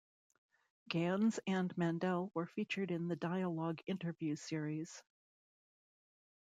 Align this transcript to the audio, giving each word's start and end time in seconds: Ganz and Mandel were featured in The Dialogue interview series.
Ganz 0.89 1.39
and 1.45 1.77
Mandel 1.77 2.31
were 2.33 2.47
featured 2.47 2.89
in 2.89 3.07
The 3.07 3.15
Dialogue 3.15 3.83
interview 3.85 4.35
series. 4.35 5.03